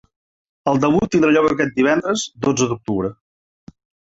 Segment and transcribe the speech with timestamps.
[0.71, 3.13] El debut tindrà lloc aquest divendres, dotze d’octubre.